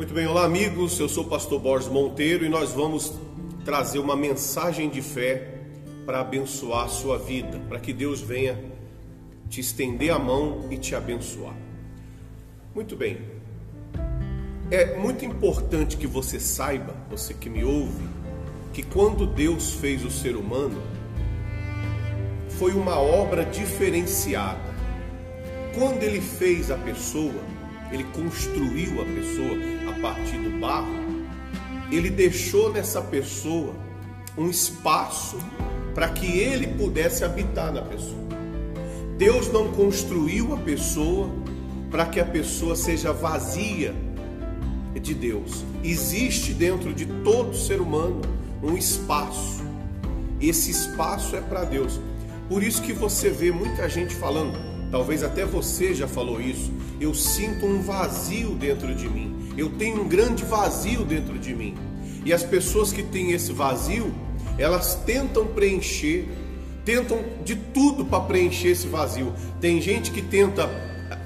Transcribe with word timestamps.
Muito 0.00 0.14
bem, 0.14 0.26
olá 0.26 0.46
amigos, 0.46 0.98
eu 0.98 1.10
sou 1.10 1.24
o 1.24 1.28
pastor 1.28 1.60
Borges 1.60 1.86
Monteiro 1.86 2.42
e 2.42 2.48
nós 2.48 2.72
vamos 2.72 3.12
trazer 3.66 3.98
uma 3.98 4.16
mensagem 4.16 4.88
de 4.88 5.02
fé 5.02 5.60
para 6.06 6.22
abençoar 6.22 6.86
a 6.86 6.88
sua 6.88 7.18
vida, 7.18 7.60
para 7.68 7.78
que 7.78 7.92
Deus 7.92 8.22
venha 8.22 8.58
te 9.50 9.60
estender 9.60 10.10
a 10.10 10.18
mão 10.18 10.66
e 10.70 10.78
te 10.78 10.94
abençoar. 10.94 11.54
Muito 12.74 12.96
bem, 12.96 13.18
é 14.70 14.96
muito 14.96 15.26
importante 15.26 15.98
que 15.98 16.06
você 16.06 16.40
saiba, 16.40 16.96
você 17.10 17.34
que 17.34 17.50
me 17.50 17.62
ouve, 17.62 18.08
que 18.72 18.82
quando 18.82 19.26
Deus 19.26 19.74
fez 19.74 20.02
o 20.02 20.10
ser 20.10 20.34
humano, 20.34 20.80
foi 22.58 22.72
uma 22.72 22.98
obra 22.98 23.44
diferenciada. 23.44 24.74
Quando 25.74 26.02
ele 26.02 26.22
fez 26.22 26.70
a 26.70 26.76
pessoa, 26.78 27.44
ele 27.92 28.04
construiu 28.04 29.02
a 29.02 29.04
pessoa 29.04 29.79
partir 30.00 30.38
do 30.38 30.58
barro, 30.58 30.88
ele 31.90 32.10
deixou 32.10 32.72
nessa 32.72 33.00
pessoa 33.02 33.74
um 34.36 34.48
espaço 34.48 35.38
para 35.94 36.08
que 36.08 36.26
ele 36.38 36.66
pudesse 36.68 37.24
habitar 37.24 37.72
na 37.72 37.82
pessoa. 37.82 38.20
Deus 39.18 39.52
não 39.52 39.72
construiu 39.72 40.54
a 40.54 40.56
pessoa 40.56 41.28
para 41.90 42.06
que 42.06 42.20
a 42.20 42.24
pessoa 42.24 42.76
seja 42.76 43.12
vazia 43.12 43.94
de 45.00 45.14
Deus. 45.14 45.64
Existe 45.84 46.54
dentro 46.54 46.94
de 46.94 47.06
todo 47.22 47.54
ser 47.54 47.80
humano 47.80 48.20
um 48.62 48.76
espaço. 48.76 49.62
Esse 50.40 50.70
espaço 50.70 51.36
é 51.36 51.40
para 51.40 51.64
Deus. 51.64 52.00
Por 52.48 52.62
isso 52.62 52.82
que 52.82 52.92
você 52.92 53.30
vê 53.30 53.52
muita 53.52 53.88
gente 53.88 54.14
falando, 54.14 54.58
talvez 54.90 55.22
até 55.22 55.44
você 55.44 55.94
já 55.94 56.08
falou 56.08 56.40
isso, 56.40 56.72
eu 57.00 57.14
sinto 57.14 57.64
um 57.66 57.80
vazio 57.80 58.50
dentro 58.50 58.94
de 58.94 59.08
mim. 59.08 59.52
Eu 59.56 59.70
tenho 59.70 60.02
um 60.02 60.08
grande 60.08 60.44
vazio 60.44 61.04
dentro 61.04 61.38
de 61.38 61.54
mim. 61.54 61.74
E 62.24 62.32
as 62.32 62.42
pessoas 62.42 62.92
que 62.92 63.02
têm 63.02 63.32
esse 63.32 63.52
vazio, 63.52 64.12
elas 64.58 64.94
tentam 65.06 65.46
preencher, 65.46 66.28
tentam 66.84 67.24
de 67.44 67.54
tudo 67.54 68.04
para 68.04 68.20
preencher 68.20 68.68
esse 68.68 68.86
vazio. 68.86 69.32
Tem 69.60 69.80
gente 69.80 70.10
que 70.10 70.20
tenta 70.20 70.68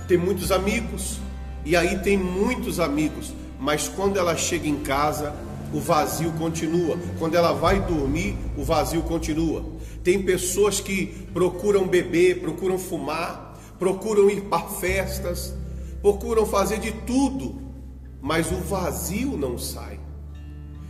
ter 0.07 0.19
muitos 0.19 0.53
amigos, 0.53 1.19
e 1.65 1.75
aí 1.75 1.99
tem 1.99 2.17
muitos 2.17 2.79
amigos, 2.79 3.33
mas 3.59 3.89
quando 3.89 4.19
ela 4.19 4.37
chega 4.37 4.69
em 4.69 4.77
casa, 4.77 5.35
o 5.73 5.81
vazio 5.81 6.31
continua. 6.33 6.97
Quando 7.19 7.35
ela 7.35 7.53
vai 7.53 7.81
dormir, 7.81 8.37
o 8.57 8.63
vazio 8.63 9.03
continua. 9.03 9.65
Tem 10.05 10.23
pessoas 10.23 10.79
que 10.79 11.07
procuram 11.33 11.89
beber, 11.89 12.41
procuram 12.41 12.79
fumar, 12.79 13.44
procuram 13.79 14.31
ir 14.31 14.43
para 14.43 14.67
festas, 14.69 15.55
procuram 16.01 16.47
fazer 16.47 16.79
de 16.79 16.93
tudo, 16.93 17.61
mas 18.21 18.51
o 18.51 18.57
vazio 18.57 19.37
não 19.37 19.59
sai. 19.59 20.01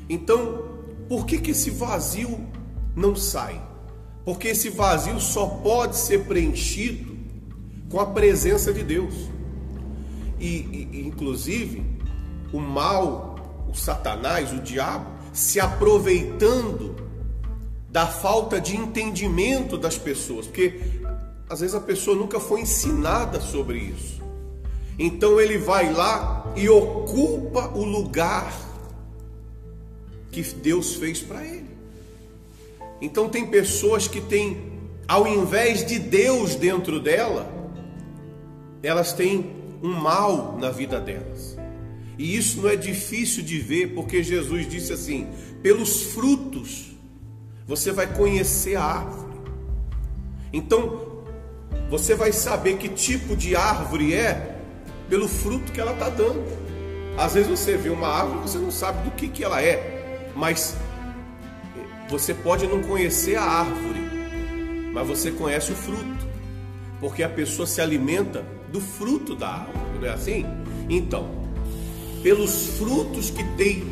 Então, 0.09 0.65
por 1.09 1.27
que, 1.27 1.39
que 1.39 1.51
esse 1.51 1.71
vazio 1.71 2.41
não 2.95 3.17
sai? 3.17 3.61
Porque 4.25 4.49
esse 4.49 4.71
vazio 4.71 5.21
só 5.21 5.47
pode 5.47 5.97
ser 5.97 6.25
preenchido 6.25 7.15
com 7.91 8.01
a 8.01 8.07
presença 8.07 8.73
de 8.73 8.83
Deus. 8.83 9.15
E, 10.41 10.89
e 10.93 11.07
inclusive, 11.07 11.85
o 12.53 12.59
mal, 12.59 13.37
o 13.69 13.75
Satanás, 13.75 14.53
o 14.53 14.61
diabo, 14.61 15.11
se 15.33 15.61
aproveitando 15.61 16.95
da 17.91 18.07
falta 18.07 18.61
de 18.61 18.77
entendimento 18.77 19.79
das 19.79 19.97
pessoas, 19.97 20.47
porque 20.47 20.81
às 21.49 21.61
vezes 21.61 21.75
a 21.75 21.81
pessoa 21.81 22.17
nunca 22.17 22.41
foi 22.41 22.61
ensinada 22.63 23.41
sobre 23.41 23.79
isso. 23.79 24.23
Então 24.99 25.41
ele 25.41 25.59
vai 25.59 25.93
lá 25.93 26.53
e 26.57 26.69
ocupa 26.69 27.69
o 27.75 27.85
lugar 27.85 28.55
que 30.31 30.43
Deus 30.43 30.95
fez 30.95 31.21
para 31.21 31.45
ele. 31.45 31.71
Então 33.01 33.29
tem 33.29 33.47
pessoas 33.47 34.09
que 34.09 34.21
têm, 34.21 34.73
ao 35.07 35.27
invés 35.27 35.85
de 35.85 35.99
Deus 35.99 36.55
dentro 36.55 37.01
dela, 37.01 37.53
elas 38.83 39.13
têm 39.13 39.55
um 39.83 39.93
mal 39.93 40.57
na 40.59 40.71
vida 40.71 41.01
delas. 41.01 41.57
E 42.17 42.37
isso 42.37 42.63
não 42.63 42.69
é 42.69 42.77
difícil 42.77 43.43
de 43.43 43.59
ver, 43.59 43.95
porque 43.95 44.23
Jesus 44.23 44.69
disse 44.69 44.93
assim: 44.93 45.29
pelos 45.63 46.03
frutos 46.03 46.93
você 47.67 47.91
vai 47.91 48.07
conhecer 48.13 48.77
a 48.77 48.85
árvore. 48.85 49.35
Então, 50.53 51.14
você 51.91 52.15
vai 52.15 52.33
saber 52.33 52.77
que 52.77 52.89
tipo 52.89 53.37
de 53.37 53.55
árvore 53.55 54.15
é 54.15 54.59
pelo 55.09 55.29
fruto 55.29 55.71
que 55.73 55.81
ela 55.81 55.93
está 55.93 56.09
dando. 56.09 56.45
Às 57.17 57.35
vezes 57.35 57.49
você 57.49 57.77
vê 57.77 57.91
uma 57.91 58.09
árvore 58.09 58.39
e 58.39 58.43
você 58.43 58.59
não 58.59 58.71
sabe 58.71 59.05
do 59.05 59.11
que, 59.13 59.29
que 59.29 59.45
ela 59.45 59.63
é, 59.63 60.33
mas 60.35 60.77
você 62.09 62.35
pode 62.35 62.67
não 62.67 62.83
conhecer 62.83 63.37
a 63.37 63.43
árvore, 63.43 64.01
mas 64.93 65.07
você 65.07 65.31
conhece 65.31 65.73
o 65.73 65.77
fruto, 65.77 66.27
porque 67.01 67.23
a 67.23 67.29
pessoa 67.29 67.67
se 67.67 67.81
alimenta 67.81 68.45
do 68.73 68.81
fruto 68.81 69.37
da 69.37 69.49
árvore, 69.49 69.99
não 70.01 70.09
é 70.09 70.13
assim? 70.13 70.45
Então, 70.89 71.31
pelos 72.23 72.79
frutos 72.79 73.31
que 73.31 73.45
tem 73.57 73.85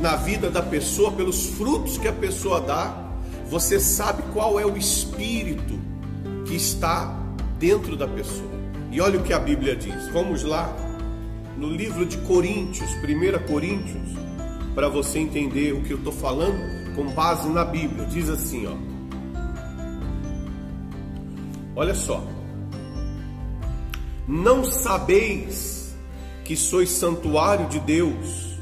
na 0.00 0.14
vida 0.14 0.50
da 0.50 0.62
pessoa, 0.62 1.10
pelos 1.10 1.46
frutos 1.50 1.98
que 1.98 2.06
a 2.06 2.12
pessoa 2.12 2.60
dá, 2.60 3.04
você 3.50 3.80
sabe 3.80 4.22
qual 4.32 4.60
é 4.60 4.66
o 4.66 4.76
espírito 4.76 5.78
que 6.44 6.54
está 6.54 7.14
dentro 7.58 7.96
da 7.96 8.06
pessoa. 8.06 8.50
E 8.90 9.00
olha 9.00 9.18
o 9.18 9.22
que 9.22 9.32
a 9.32 9.38
Bíblia 9.38 9.74
diz. 9.74 10.08
Vamos 10.12 10.42
lá 10.44 10.74
no 11.56 11.68
livro 11.68 12.04
de 12.04 12.18
Coríntios, 12.18 12.90
1 12.90 13.46
Coríntios, 13.46 14.08
para 14.74 14.88
você 14.88 15.18
entender 15.18 15.72
o 15.72 15.82
que 15.82 15.92
eu 15.92 15.98
estou 15.98 16.12
falando 16.12 16.94
com 16.94 17.06
base 17.10 17.48
na 17.48 17.64
Bíblia. 17.64 18.06
Diz 18.06 18.28
assim, 18.28 18.66
ó. 18.66 18.76
Olha 21.76 21.94
só. 21.94 22.22
Não 24.26 24.64
sabeis 24.64 25.94
que 26.44 26.56
sois 26.56 26.90
santuário 26.90 27.66
de 27.68 27.80
Deus 27.80 28.58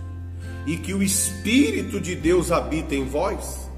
e 0.66 0.76
que 0.76 0.94
o 0.94 1.02
Espírito 1.02 2.00
de 2.00 2.14
Deus 2.14 2.50
habita 2.50 2.94
em 2.94 3.04
vós? 3.04 3.68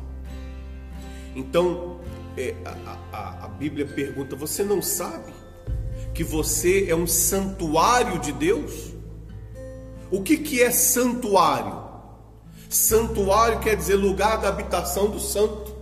Então, 1.34 1.93
é, 2.36 2.54
a, 2.64 2.98
a, 3.12 3.44
a 3.44 3.48
Bíblia 3.48 3.86
pergunta: 3.86 4.36
você 4.36 4.62
não 4.62 4.80
sabe? 4.80 5.32
que 6.14 6.22
você 6.22 6.86
é 6.88 6.94
um 6.94 7.06
santuário 7.06 8.20
de 8.20 8.32
Deus? 8.32 8.94
O 10.10 10.22
que, 10.22 10.38
que 10.38 10.62
é 10.62 10.70
santuário? 10.70 11.82
Santuário 12.70 13.58
quer 13.58 13.76
dizer 13.76 13.96
lugar 13.96 14.40
da 14.40 14.48
habitação 14.48 15.10
do 15.10 15.18
santo. 15.18 15.74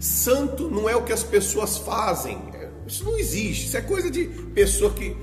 Santo 0.00 0.68
não 0.68 0.88
é 0.88 0.96
o 0.96 1.04
que 1.04 1.12
as 1.12 1.22
pessoas 1.22 1.78
fazem, 1.78 2.38
isso 2.86 3.04
não 3.04 3.18
existe, 3.18 3.66
isso 3.66 3.76
é 3.76 3.80
coisa 3.80 4.10
de 4.10 4.26
pessoa 4.54 4.92
que 4.92 5.16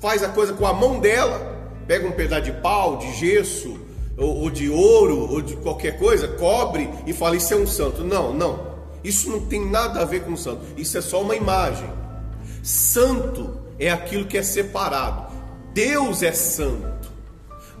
faz 0.00 0.22
a 0.22 0.28
coisa 0.28 0.52
com 0.54 0.66
a 0.66 0.72
mão 0.72 0.98
dela, 0.98 1.70
pega 1.86 2.08
um 2.08 2.12
pedaço 2.12 2.42
de 2.42 2.52
pau, 2.52 2.96
de 2.96 3.12
gesso, 3.14 3.78
ou, 4.16 4.42
ou 4.42 4.50
de 4.50 4.68
ouro, 4.68 5.30
ou 5.30 5.42
de 5.42 5.56
qualquer 5.56 5.98
coisa, 5.98 6.26
cobre 6.26 6.88
e 7.06 7.12
fala: 7.12 7.36
Isso 7.36 7.52
é 7.52 7.56
um 7.56 7.66
santo. 7.66 8.02
Não, 8.02 8.32
não, 8.32 8.71
isso 9.04 9.30
não 9.30 9.46
tem 9.46 9.68
nada 9.68 10.00
a 10.00 10.04
ver 10.04 10.22
com 10.22 10.36
santo, 10.36 10.62
isso 10.76 10.96
é 10.96 11.00
só 11.00 11.22
uma 11.22 11.34
imagem. 11.34 11.88
Santo 12.62 13.60
é 13.78 13.90
aquilo 13.90 14.26
que 14.26 14.38
é 14.38 14.42
separado. 14.42 15.32
Deus 15.74 16.22
é 16.22 16.32
santo. 16.32 17.10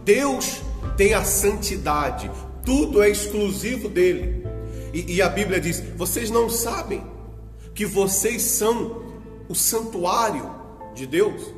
Deus 0.04 0.62
tem 0.96 1.14
a 1.14 1.22
santidade. 1.22 2.30
Tudo 2.64 3.02
é 3.02 3.08
exclusivo 3.08 3.88
dele. 3.88 4.44
E, 4.92 5.14
e 5.14 5.22
a 5.22 5.28
Bíblia 5.28 5.60
diz: 5.60 5.82
vocês 5.96 6.30
não 6.30 6.50
sabem 6.50 7.02
que 7.74 7.86
vocês 7.86 8.42
são 8.42 9.02
o 9.48 9.54
santuário 9.54 10.50
de 10.94 11.06
Deus, 11.06 11.54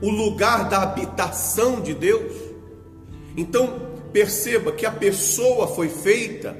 o 0.00 0.10
lugar 0.10 0.68
da 0.68 0.82
habitação 0.82 1.80
de 1.80 1.94
Deus. 1.94 2.32
Então, 3.36 3.80
perceba 4.12 4.72
que 4.72 4.86
a 4.86 4.90
pessoa 4.90 5.66
foi 5.66 5.88
feita 5.88 6.56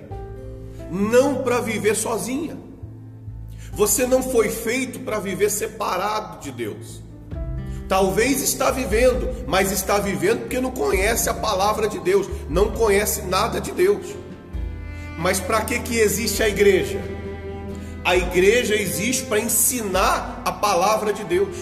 não 0.94 1.42
para 1.42 1.60
viver 1.60 1.96
sozinha. 1.96 2.56
Você 3.72 4.06
não 4.06 4.22
foi 4.22 4.48
feito 4.48 5.00
para 5.00 5.18
viver 5.18 5.50
separado 5.50 6.38
de 6.40 6.52
Deus. 6.52 7.02
Talvez 7.88 8.40
está 8.40 8.70
vivendo, 8.70 9.44
mas 9.46 9.72
está 9.72 9.98
vivendo 9.98 10.42
porque 10.42 10.60
não 10.60 10.70
conhece 10.70 11.28
a 11.28 11.34
palavra 11.34 11.88
de 11.88 11.98
Deus, 11.98 12.28
não 12.48 12.70
conhece 12.70 13.22
nada 13.22 13.60
de 13.60 13.72
Deus. 13.72 14.06
Mas 15.18 15.40
para 15.40 15.62
que 15.62 15.80
que 15.80 15.98
existe 15.98 16.42
a 16.42 16.48
igreja? 16.48 17.00
A 18.04 18.16
igreja 18.16 18.76
existe 18.76 19.24
para 19.24 19.40
ensinar 19.40 20.42
a 20.44 20.52
palavra 20.52 21.12
de 21.12 21.24
Deus, 21.24 21.56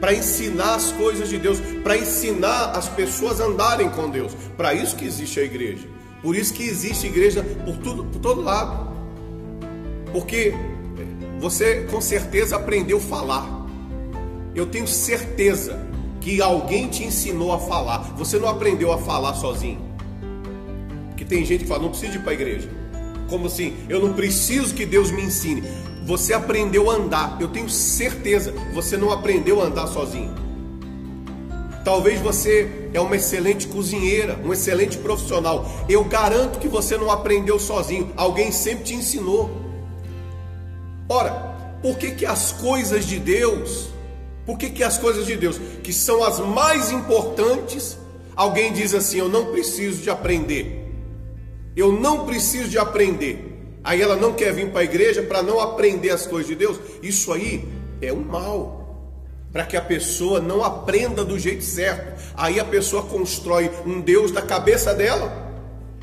para 0.00 0.14
ensinar 0.14 0.76
as 0.76 0.92
coisas 0.92 1.28
de 1.28 1.38
Deus, 1.38 1.60
para 1.82 1.96
ensinar 1.96 2.72
as 2.74 2.88
pessoas 2.88 3.40
a 3.40 3.44
andarem 3.44 3.90
com 3.90 4.08
Deus. 4.08 4.32
Para 4.56 4.72
isso 4.72 4.96
que 4.96 5.04
existe 5.04 5.38
a 5.40 5.44
igreja. 5.44 5.97
Por 6.22 6.36
isso 6.36 6.52
que 6.52 6.64
existe 6.64 7.06
igreja 7.06 7.44
por 7.64 7.76
tudo, 7.76 8.04
por 8.04 8.20
todo 8.20 8.40
lado. 8.40 8.88
Porque 10.12 10.52
você 11.40 11.86
com 11.90 12.00
certeza 12.00 12.56
aprendeu 12.56 12.98
a 12.98 13.00
falar. 13.00 13.66
Eu 14.54 14.66
tenho 14.66 14.86
certeza 14.86 15.78
que 16.20 16.42
alguém 16.42 16.88
te 16.88 17.04
ensinou 17.04 17.52
a 17.52 17.58
falar. 17.58 17.98
Você 18.16 18.38
não 18.38 18.48
aprendeu 18.48 18.92
a 18.92 18.98
falar 18.98 19.34
sozinho. 19.34 19.80
Que 21.16 21.24
tem 21.24 21.44
gente 21.44 21.62
que 21.62 21.68
fala, 21.68 21.82
não 21.82 21.90
preciso 21.90 22.16
ir 22.16 22.22
para 22.22 22.32
a 22.32 22.34
igreja. 22.34 22.68
Como 23.28 23.46
assim? 23.46 23.76
Eu 23.88 24.00
não 24.00 24.12
preciso 24.12 24.74
que 24.74 24.84
Deus 24.84 25.10
me 25.10 25.22
ensine. 25.22 25.62
Você 26.04 26.32
aprendeu 26.32 26.90
a 26.90 26.94
andar. 26.94 27.36
Eu 27.40 27.48
tenho 27.48 27.68
certeza, 27.68 28.52
você 28.74 28.96
não 28.96 29.12
aprendeu 29.12 29.60
a 29.60 29.66
andar 29.66 29.86
sozinho. 29.86 30.34
Talvez 31.88 32.20
você 32.20 32.68
é 32.92 33.00
uma 33.00 33.16
excelente 33.16 33.66
cozinheira, 33.66 34.38
um 34.44 34.52
excelente 34.52 34.98
profissional. 34.98 35.66
Eu 35.88 36.04
garanto 36.04 36.58
que 36.58 36.68
você 36.68 36.98
não 36.98 37.10
aprendeu 37.10 37.58
sozinho. 37.58 38.12
Alguém 38.14 38.52
sempre 38.52 38.84
te 38.84 38.94
ensinou. 38.94 39.50
Ora, 41.08 41.30
por 41.80 41.96
que, 41.96 42.10
que 42.10 42.26
as 42.26 42.52
coisas 42.52 43.06
de 43.06 43.18
Deus, 43.18 43.88
por 44.44 44.58
que, 44.58 44.68
que 44.68 44.84
as 44.84 44.98
coisas 44.98 45.24
de 45.24 45.34
Deus, 45.34 45.58
que 45.82 45.90
são 45.90 46.22
as 46.22 46.38
mais 46.40 46.92
importantes, 46.92 47.96
alguém 48.36 48.70
diz 48.70 48.92
assim: 48.92 49.20
Eu 49.20 49.30
não 49.30 49.46
preciso 49.46 50.02
de 50.02 50.10
aprender. 50.10 50.92
Eu 51.74 51.90
não 51.90 52.26
preciso 52.26 52.68
de 52.68 52.76
aprender. 52.76 53.80
Aí 53.82 54.02
ela 54.02 54.14
não 54.14 54.34
quer 54.34 54.52
vir 54.52 54.72
para 54.72 54.82
a 54.82 54.84
igreja 54.84 55.22
para 55.22 55.42
não 55.42 55.58
aprender 55.58 56.10
as 56.10 56.26
coisas 56.26 56.48
de 56.48 56.54
Deus. 56.54 56.78
Isso 57.02 57.32
aí 57.32 57.66
é 58.02 58.12
um 58.12 58.20
mal 58.20 58.77
para 59.52 59.64
que 59.64 59.76
a 59.76 59.80
pessoa 59.80 60.40
não 60.40 60.62
aprenda 60.62 61.24
do 61.24 61.38
jeito 61.38 61.64
certo. 61.64 62.20
Aí 62.36 62.60
a 62.60 62.64
pessoa 62.64 63.02
constrói 63.02 63.70
um 63.86 64.00
Deus 64.00 64.30
da 64.30 64.42
cabeça 64.42 64.94
dela. 64.94 65.46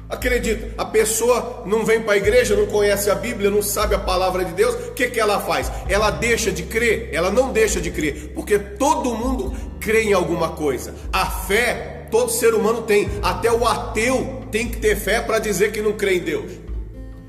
Acredita, 0.07 0.69
a 0.77 0.85
pessoa 0.85 1.63
não 1.65 1.83
vem 1.83 2.01
para 2.01 2.13
a 2.13 2.17
igreja, 2.17 2.55
não 2.55 2.67
conhece 2.67 3.09
a 3.09 3.15
Bíblia, 3.15 3.49
não 3.49 3.63
sabe 3.63 3.95
a 3.95 3.99
palavra 3.99 4.45
de 4.45 4.53
Deus, 4.53 4.75
o 4.75 4.91
que, 4.93 5.07
que 5.07 5.19
ela 5.19 5.39
faz? 5.39 5.71
Ela 5.89 6.11
deixa 6.11 6.51
de 6.51 6.61
crer? 6.61 7.09
Ela 7.11 7.31
não 7.31 7.51
deixa 7.51 7.81
de 7.81 7.89
crer, 7.89 8.31
porque 8.35 8.59
todo 8.59 9.15
mundo 9.15 9.55
crê 9.79 10.03
em 10.03 10.13
alguma 10.13 10.49
coisa. 10.49 10.93
A 11.11 11.25
fé, 11.25 12.07
todo 12.11 12.29
ser 12.29 12.53
humano 12.53 12.83
tem, 12.83 13.09
até 13.23 13.51
o 13.51 13.67
ateu 13.67 14.43
tem 14.51 14.67
que 14.67 14.77
ter 14.77 14.95
fé 14.95 15.21
para 15.21 15.39
dizer 15.39 15.71
que 15.71 15.81
não 15.81 15.93
crê 15.93 16.17
em 16.17 16.21
Deus. 16.21 16.51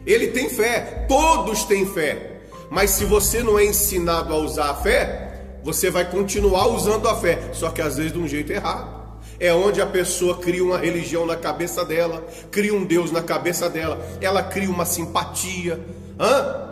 Ele 0.05 0.29
tem 0.29 0.51
fé, 0.51 1.07
todos 1.09 1.65
têm 1.65 1.87
fé, 1.87 2.41
mas 2.71 2.91
se 2.91 3.07
você 3.07 3.43
não 3.43 3.59
é 3.59 3.65
ensinado 3.65 4.35
a 4.35 4.37
usar 4.37 4.71
a 4.71 4.75
fé, 4.75 5.26
você 5.67 5.91
vai 5.91 6.09
continuar 6.09 6.69
usando 6.69 7.09
a 7.09 7.17
fé, 7.17 7.51
só 7.53 7.71
que 7.71 7.83
às 7.83 7.97
vezes 7.97 8.13
de 8.13 8.19
um 8.21 8.29
jeito 8.29 8.53
errado. 8.53 9.05
É 9.41 9.53
onde 9.53 9.83
a 9.83 9.87
pessoa 9.87 10.39
cria 10.39 10.63
uma 10.63 10.79
religião 10.79 11.27
na 11.27 11.35
cabeça 11.35 11.85
dela, 11.85 12.25
cria 12.53 12.73
um 12.73 12.85
Deus 12.85 13.11
na 13.11 13.21
cabeça 13.21 13.69
dela, 13.69 14.01
ela 14.21 14.45
cria 14.45 14.71
uma 14.71 14.85
simpatia. 14.85 15.81
Hã? 16.21 16.69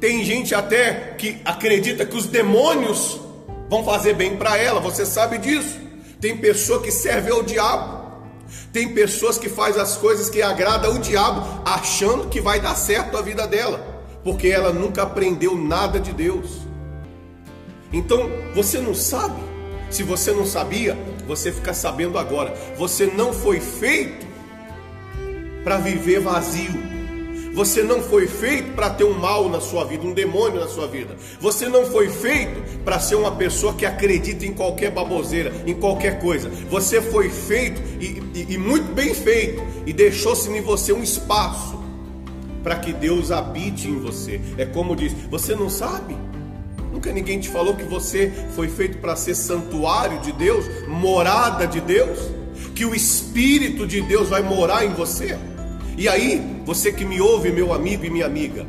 Tem 0.00 0.24
gente 0.24 0.56
até 0.56 1.14
que 1.16 1.40
acredita 1.44 2.04
que 2.04 2.16
os 2.16 2.26
demônios 2.26 3.20
vão 3.68 3.84
fazer 3.84 4.14
bem 4.14 4.36
para 4.36 4.58
ela, 4.58 4.80
você 4.80 5.06
sabe 5.06 5.38
disso. 5.38 5.78
Tem 6.20 6.36
pessoa 6.36 6.82
que 6.82 6.90
serve 6.90 7.30
ao 7.30 7.44
diabo. 7.44 8.00
Tem 8.72 8.92
pessoas 8.92 9.38
que 9.38 9.48
faz 9.48 9.78
as 9.78 9.96
coisas 9.96 10.28
que 10.28 10.42
agradam 10.42 10.96
o 10.96 10.98
diabo, 10.98 11.62
achando 11.64 12.26
que 12.26 12.40
vai 12.40 12.60
dar 12.60 12.74
certo 12.74 13.16
a 13.16 13.22
vida 13.22 13.46
dela, 13.46 14.02
porque 14.24 14.48
ela 14.48 14.72
nunca 14.72 15.04
aprendeu 15.04 15.56
nada 15.56 16.00
de 16.00 16.12
Deus. 16.12 16.69
Então, 17.92 18.30
você 18.54 18.78
não 18.78 18.94
sabe. 18.94 19.40
Se 19.90 20.02
você 20.02 20.32
não 20.32 20.46
sabia, 20.46 20.96
você 21.26 21.50
fica 21.50 21.74
sabendo 21.74 22.18
agora. 22.18 22.54
Você 22.76 23.06
não 23.06 23.32
foi 23.32 23.60
feito 23.60 24.26
para 25.64 25.78
viver 25.78 26.20
vazio. 26.20 26.90
Você 27.52 27.82
não 27.82 28.00
foi 28.00 28.28
feito 28.28 28.74
para 28.74 28.90
ter 28.90 29.04
um 29.04 29.18
mal 29.18 29.48
na 29.48 29.60
sua 29.60 29.84
vida, 29.84 30.06
um 30.06 30.12
demônio 30.12 30.60
na 30.60 30.68
sua 30.68 30.86
vida. 30.86 31.16
Você 31.40 31.68
não 31.68 31.84
foi 31.84 32.08
feito 32.08 32.62
para 32.84 33.00
ser 33.00 33.16
uma 33.16 33.32
pessoa 33.32 33.74
que 33.74 33.84
acredita 33.84 34.46
em 34.46 34.52
qualquer 34.52 34.92
baboseira, 34.92 35.52
em 35.66 35.74
qualquer 35.74 36.20
coisa. 36.20 36.48
Você 36.70 37.02
foi 37.02 37.28
feito 37.28 37.82
e, 38.00 38.22
e, 38.34 38.54
e 38.54 38.58
muito 38.58 38.92
bem 38.94 39.12
feito 39.12 39.60
e 39.84 39.92
deixou-se 39.92 40.48
em 40.48 40.60
você 40.60 40.92
um 40.92 41.02
espaço 41.02 41.80
para 42.62 42.76
que 42.76 42.92
Deus 42.92 43.32
habite 43.32 43.88
em 43.88 43.98
você. 43.98 44.40
É 44.56 44.64
como 44.64 44.94
diz: 44.94 45.12
você 45.28 45.54
não 45.56 45.68
sabe? 45.68 46.16
Nunca 47.00 47.14
ninguém 47.14 47.40
te 47.40 47.48
falou 47.48 47.74
que 47.74 47.84
você 47.84 48.30
foi 48.54 48.68
feito 48.68 48.98
para 48.98 49.16
ser 49.16 49.34
santuário 49.34 50.20
de 50.20 50.32
Deus, 50.32 50.66
morada 50.86 51.66
de 51.66 51.80
Deus, 51.80 52.18
que 52.74 52.84
o 52.84 52.94
Espírito 52.94 53.86
de 53.86 54.02
Deus 54.02 54.28
vai 54.28 54.42
morar 54.42 54.84
em 54.84 54.90
você. 54.90 55.38
E 55.96 56.06
aí, 56.06 56.60
você 56.66 56.92
que 56.92 57.06
me 57.06 57.18
ouve, 57.18 57.50
meu 57.50 57.72
amigo 57.72 58.04
e 58.04 58.10
minha 58.10 58.26
amiga, 58.26 58.66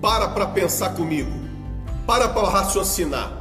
para 0.00 0.28
para 0.28 0.46
pensar 0.46 0.90
comigo, 0.90 1.28
para 2.06 2.28
para 2.28 2.48
raciocinar. 2.48 3.36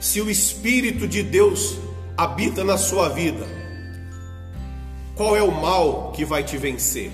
Se 0.00 0.22
o 0.22 0.30
Espírito 0.30 1.06
de 1.06 1.22
Deus 1.22 1.76
habita 2.16 2.64
na 2.64 2.78
sua 2.78 3.10
vida, 3.10 3.46
qual 5.14 5.36
é 5.36 5.42
o 5.42 5.52
mal 5.52 6.12
que 6.12 6.24
vai 6.24 6.42
te 6.42 6.56
vencer? 6.56 7.12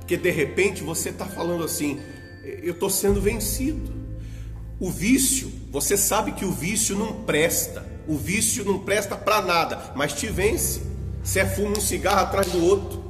Porque 0.00 0.16
de 0.16 0.30
repente 0.32 0.82
você 0.82 1.10
está 1.10 1.26
falando 1.26 1.62
assim, 1.62 2.00
eu 2.42 2.72
estou 2.72 2.90
sendo 2.90 3.20
vencido. 3.20 4.01
O 4.82 4.90
vício, 4.90 5.48
você 5.70 5.96
sabe 5.96 6.32
que 6.32 6.44
o 6.44 6.50
vício 6.50 6.98
não 6.98 7.12
presta. 7.22 7.86
O 8.08 8.16
vício 8.16 8.64
não 8.64 8.80
presta 8.80 9.14
para 9.14 9.40
nada, 9.40 9.92
mas 9.94 10.12
te 10.12 10.26
vence. 10.26 10.82
Você 11.22 11.46
fuma 11.46 11.78
um 11.78 11.80
cigarro 11.80 12.22
atrás 12.22 12.48
do 12.48 12.64
outro. 12.64 13.00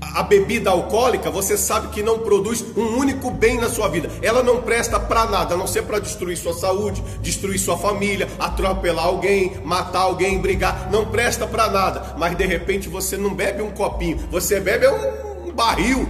A 0.00 0.22
bebida 0.22 0.70
alcoólica, 0.70 1.32
você 1.32 1.58
sabe 1.58 1.88
que 1.88 2.00
não 2.00 2.20
produz 2.20 2.64
um 2.76 2.96
único 2.96 3.28
bem 3.28 3.58
na 3.58 3.68
sua 3.68 3.88
vida. 3.88 4.08
Ela 4.22 4.40
não 4.40 4.62
presta 4.62 5.00
para 5.00 5.26
nada, 5.26 5.54
a 5.54 5.58
não 5.58 5.66
ser 5.66 5.82
para 5.82 5.98
destruir 5.98 6.36
sua 6.36 6.54
saúde, 6.54 7.02
destruir 7.20 7.58
sua 7.58 7.76
família, 7.76 8.28
atropelar 8.38 9.06
alguém, 9.06 9.60
matar 9.64 10.02
alguém, 10.02 10.38
brigar. 10.38 10.88
Não 10.92 11.06
presta 11.06 11.44
para 11.44 11.72
nada. 11.72 12.14
Mas 12.16 12.38
de 12.38 12.46
repente 12.46 12.88
você 12.88 13.16
não 13.16 13.34
bebe 13.34 13.62
um 13.62 13.72
copinho, 13.72 14.28
você 14.30 14.60
bebe 14.60 14.86
um 14.86 15.50
barril. 15.50 16.06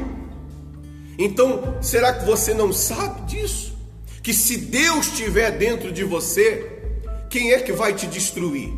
Então, 1.19 1.79
será 1.81 2.13
que 2.13 2.27
você 2.27 2.53
não 2.53 2.71
sabe 2.71 3.23
disso? 3.23 3.72
Que 4.23 4.33
se 4.33 4.57
Deus 4.57 5.07
estiver 5.09 5.51
dentro 5.59 5.91
de 5.91 6.05
você, 6.05 6.71
quem 7.29 7.53
é 7.53 7.61
que 7.61 7.73
vai 7.73 7.93
te 7.93 8.07
destruir? 8.07 8.71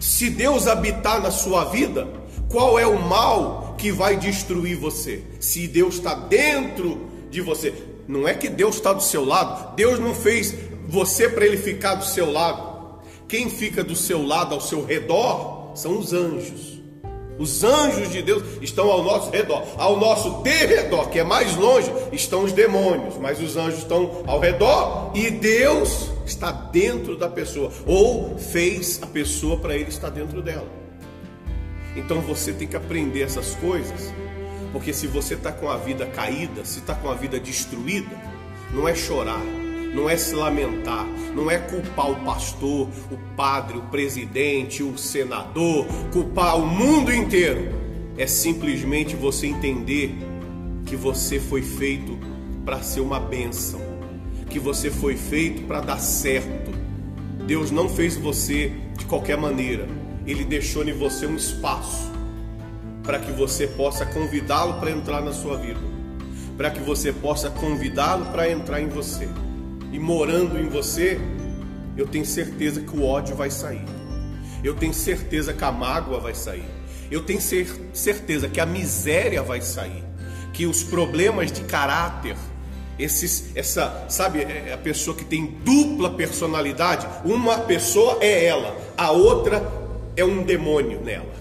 Se 0.00 0.28
Deus 0.28 0.66
habitar 0.66 1.22
na 1.22 1.30
sua 1.30 1.66
vida, 1.66 2.08
qual 2.48 2.78
é 2.78 2.86
o 2.86 3.00
mal 3.00 3.76
que 3.78 3.92
vai 3.92 4.16
destruir 4.16 4.76
você? 4.76 5.22
Se 5.38 5.68
Deus 5.68 5.96
está 5.96 6.14
dentro 6.14 7.08
de 7.30 7.40
você, 7.40 7.72
não 8.08 8.26
é 8.26 8.34
que 8.34 8.48
Deus 8.48 8.76
está 8.76 8.92
do 8.92 9.02
seu 9.02 9.24
lado, 9.24 9.74
Deus 9.76 9.98
não 9.98 10.14
fez 10.14 10.54
você 10.88 11.28
para 11.28 11.46
ele 11.46 11.56
ficar 11.56 11.94
do 11.94 12.04
seu 12.04 12.30
lado. 12.30 12.74
Quem 13.28 13.48
fica 13.48 13.82
do 13.82 13.96
seu 13.96 14.24
lado, 14.24 14.54
ao 14.54 14.60
seu 14.60 14.84
redor, 14.84 15.72
são 15.74 15.98
os 15.98 16.12
anjos. 16.12 16.80
Os 17.38 17.64
anjos 17.64 18.10
de 18.10 18.22
Deus 18.22 18.42
estão 18.62 18.90
ao 18.90 19.02
nosso 19.02 19.30
redor. 19.30 19.64
Ao 19.76 19.98
nosso 19.98 20.42
derredor, 20.42 21.08
que 21.08 21.18
é 21.18 21.24
mais 21.24 21.56
longe, 21.56 21.90
estão 22.12 22.44
os 22.44 22.52
demônios, 22.52 23.16
mas 23.18 23.40
os 23.40 23.56
anjos 23.56 23.80
estão 23.80 24.22
ao 24.26 24.38
redor 24.38 25.12
e 25.14 25.30
Deus 25.30 26.10
está 26.24 26.50
dentro 26.52 27.16
da 27.16 27.28
pessoa, 27.28 27.70
ou 27.86 28.38
fez 28.38 29.00
a 29.02 29.06
pessoa 29.06 29.58
para 29.58 29.74
ele 29.74 29.88
estar 29.88 30.10
dentro 30.10 30.40
dela. 30.40 30.66
Então 31.96 32.20
você 32.20 32.52
tem 32.52 32.66
que 32.66 32.76
aprender 32.76 33.22
essas 33.22 33.54
coisas, 33.56 34.12
porque 34.72 34.92
se 34.92 35.06
você 35.06 35.34
está 35.34 35.52
com 35.52 35.68
a 35.68 35.76
vida 35.76 36.06
caída, 36.06 36.64
se 36.64 36.78
está 36.80 36.94
com 36.94 37.08
a 37.08 37.14
vida 37.14 37.38
destruída, 37.38 38.10
não 38.72 38.88
é 38.88 38.94
chorar, 38.94 39.42
não 39.94 40.10
é 40.10 40.16
se 40.16 40.34
lamentar, 40.34 41.06
não 41.34 41.48
é 41.48 41.56
culpar 41.56 42.10
o 42.10 42.16
pastor, 42.16 42.88
o 43.12 43.16
padre, 43.36 43.78
o 43.78 43.82
presidente, 43.82 44.82
o 44.82 44.98
senador, 44.98 45.86
culpar 46.12 46.58
o 46.58 46.66
mundo 46.66 47.14
inteiro. 47.14 47.72
É 48.18 48.26
simplesmente 48.26 49.14
você 49.14 49.46
entender 49.46 50.16
que 50.84 50.96
você 50.96 51.38
foi 51.38 51.62
feito 51.62 52.18
para 52.64 52.82
ser 52.82 53.00
uma 53.00 53.20
bênção, 53.20 53.80
que 54.50 54.58
você 54.58 54.90
foi 54.90 55.16
feito 55.16 55.62
para 55.62 55.80
dar 55.80 56.00
certo. 56.00 56.72
Deus 57.46 57.70
não 57.70 57.88
fez 57.88 58.16
você 58.16 58.72
de 58.98 59.04
qualquer 59.04 59.36
maneira, 59.36 59.86
Ele 60.26 60.44
deixou 60.44 60.82
em 60.84 60.92
você 60.92 61.24
um 61.26 61.36
espaço 61.36 62.12
para 63.04 63.20
que 63.20 63.30
você 63.30 63.66
possa 63.66 64.04
convidá-lo 64.06 64.80
para 64.80 64.90
entrar 64.90 65.20
na 65.20 65.32
sua 65.32 65.56
vida, 65.56 65.80
para 66.56 66.70
que 66.70 66.80
você 66.80 67.12
possa 67.12 67.48
convidá-lo 67.50 68.26
para 68.26 68.50
entrar 68.50 68.80
em 68.80 68.88
você 68.88 69.28
e 69.94 69.98
morando 70.00 70.58
em 70.58 70.68
você, 70.68 71.20
eu 71.96 72.04
tenho 72.04 72.26
certeza 72.26 72.80
que 72.80 72.96
o 72.96 73.04
ódio 73.04 73.36
vai 73.36 73.48
sair. 73.48 73.84
Eu 74.64 74.74
tenho 74.74 74.92
certeza 74.92 75.52
que 75.52 75.62
a 75.62 75.70
mágoa 75.70 76.18
vai 76.18 76.34
sair. 76.34 76.68
Eu 77.12 77.22
tenho 77.22 77.40
certeza 77.40 78.48
que 78.48 78.58
a 78.58 78.66
miséria 78.66 79.40
vai 79.40 79.60
sair. 79.60 80.02
Que 80.52 80.66
os 80.66 80.82
problemas 80.82 81.52
de 81.52 81.60
caráter, 81.60 82.34
esses, 82.98 83.54
essa, 83.54 84.06
sabe, 84.08 84.40
é, 84.40 84.70
é 84.70 84.72
a 84.72 84.78
pessoa 84.78 85.16
que 85.16 85.24
tem 85.24 85.46
dupla 85.64 86.10
personalidade, 86.10 87.06
uma 87.24 87.58
pessoa 87.58 88.18
é 88.20 88.46
ela, 88.46 88.76
a 88.98 89.12
outra 89.12 89.62
é 90.16 90.24
um 90.24 90.42
demônio 90.42 91.02
nela. 91.02 91.34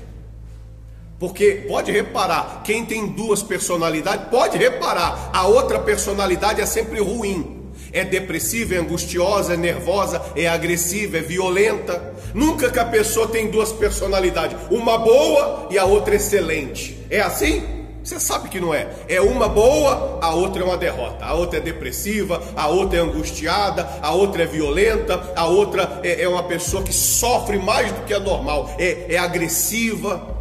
Porque 1.17 1.65
pode 1.67 1.91
reparar, 1.91 2.61
quem 2.63 2.85
tem 2.85 3.07
duas 3.07 3.41
personalidades, 3.41 4.27
pode 4.27 4.59
reparar, 4.59 5.31
a 5.33 5.47
outra 5.47 5.79
personalidade 5.79 6.61
é 6.61 6.67
sempre 6.67 6.99
ruim. 6.99 7.62
É 7.93 8.03
depressiva, 8.03 8.73
é 8.73 8.77
angustiosa, 8.79 9.53
é 9.53 9.57
nervosa, 9.57 10.21
é 10.35 10.47
agressiva, 10.47 11.17
é 11.17 11.21
violenta. 11.21 12.13
Nunca 12.33 12.71
que 12.71 12.79
a 12.79 12.85
pessoa 12.85 13.27
tem 13.27 13.51
duas 13.51 13.71
personalidades, 13.71 14.57
uma 14.71 14.97
boa 14.97 15.67
e 15.69 15.77
a 15.77 15.85
outra 15.85 16.15
excelente. 16.15 16.97
É 17.09 17.21
assim? 17.21 17.83
Você 18.03 18.19
sabe 18.19 18.49
que 18.49 18.59
não 18.59 18.73
é. 18.73 18.89
É 19.07 19.21
uma 19.21 19.47
boa, 19.47 20.19
a 20.21 20.35
outra 20.35 20.61
é 20.61 20.65
uma 20.65 20.75
derrota. 20.75 21.23
A 21.23 21.33
outra 21.35 21.59
é 21.59 21.61
depressiva, 21.61 22.43
a 22.53 22.67
outra 22.67 22.99
é 22.99 23.01
angustiada, 23.01 23.87
a 24.01 24.11
outra 24.11 24.43
é 24.43 24.45
violenta, 24.45 25.31
a 25.35 25.45
outra 25.45 26.01
é, 26.03 26.23
é 26.23 26.27
uma 26.27 26.43
pessoa 26.43 26.83
que 26.83 26.91
sofre 26.91 27.57
mais 27.57 27.91
do 27.93 28.01
que 28.01 28.13
a 28.13 28.19
normal, 28.19 28.75
é, 28.77 29.13
é 29.13 29.17
agressiva. 29.17 30.33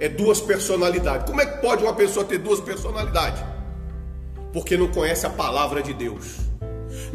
É 0.00 0.08
duas 0.08 0.40
personalidades. 0.40 1.24
Como 1.24 1.40
é 1.40 1.46
que 1.46 1.58
pode 1.58 1.84
uma 1.84 1.94
pessoa 1.94 2.24
ter 2.24 2.38
duas 2.38 2.58
personalidades? 2.58 3.40
Porque 4.52 4.76
não 4.76 4.88
conhece 4.88 5.24
a 5.24 5.30
palavra 5.30 5.80
de 5.82 5.94
Deus. 5.94 6.43